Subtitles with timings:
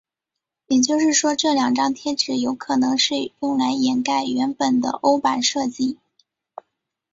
[0.69, 5.99] 也就是说这两张贴纸有可能是用来掩盖原本的欧版设计。